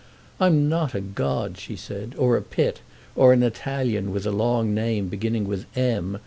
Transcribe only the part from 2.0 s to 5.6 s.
"or a Pitt, or an Italian with a long name beginning